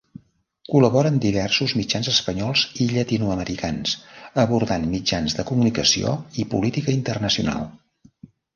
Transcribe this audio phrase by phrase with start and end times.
[0.69, 3.93] Col·labora amb diversos mitjans espanyols i llatinoamericans
[4.47, 7.71] abordant mitjans de comunicació i política internacional.